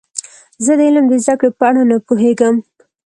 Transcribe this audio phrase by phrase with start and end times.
[0.63, 2.55] زه د علم د زده کړې په اړه نه پوهیږم.